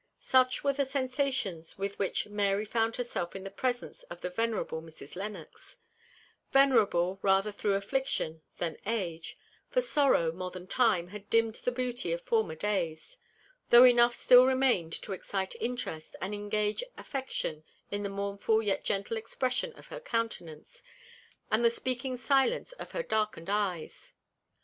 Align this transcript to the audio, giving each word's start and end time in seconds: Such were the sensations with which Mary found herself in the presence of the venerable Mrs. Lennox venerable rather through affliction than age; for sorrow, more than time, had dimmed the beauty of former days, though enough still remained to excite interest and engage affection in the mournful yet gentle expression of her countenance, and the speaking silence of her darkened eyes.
Such 0.19 0.63
were 0.63 0.73
the 0.73 0.87
sensations 0.87 1.77
with 1.77 1.99
which 1.99 2.25
Mary 2.25 2.65
found 2.65 2.95
herself 2.95 3.35
in 3.35 3.43
the 3.43 3.51
presence 3.51 4.01
of 4.09 4.21
the 4.21 4.31
venerable 4.31 4.81
Mrs. 4.81 5.15
Lennox 5.15 5.77
venerable 6.51 7.19
rather 7.21 7.51
through 7.51 7.75
affliction 7.75 8.41
than 8.57 8.79
age; 8.87 9.37
for 9.69 9.79
sorrow, 9.79 10.31
more 10.31 10.49
than 10.49 10.65
time, 10.65 11.09
had 11.09 11.29
dimmed 11.29 11.53
the 11.53 11.71
beauty 11.71 12.11
of 12.13 12.21
former 12.21 12.55
days, 12.55 13.17
though 13.69 13.83
enough 13.83 14.15
still 14.15 14.47
remained 14.47 14.93
to 15.03 15.13
excite 15.13 15.53
interest 15.61 16.15
and 16.19 16.33
engage 16.33 16.83
affection 16.97 17.63
in 17.91 18.01
the 18.01 18.09
mournful 18.09 18.63
yet 18.63 18.83
gentle 18.83 19.17
expression 19.17 19.71
of 19.73 19.89
her 19.89 19.99
countenance, 19.99 20.81
and 21.51 21.63
the 21.63 21.69
speaking 21.69 22.17
silence 22.17 22.71
of 22.79 22.89
her 22.93 23.03
darkened 23.03 23.51
eyes. 23.51 24.13